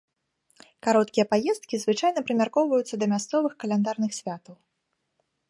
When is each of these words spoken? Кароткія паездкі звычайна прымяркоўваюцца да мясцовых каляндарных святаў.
Кароткія 0.85 1.25
паездкі 1.33 1.75
звычайна 1.83 2.19
прымяркоўваюцца 2.31 2.95
да 3.03 3.09
мясцовых 3.13 3.53
каляндарных 3.67 4.11
святаў. 4.21 4.55